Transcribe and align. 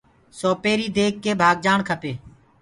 سوپيري 0.39 0.87
ديک 0.95 1.13
ڪي 1.23 1.31
ڀآگجآڻ 1.41 1.79
کپي۔ 1.89 2.11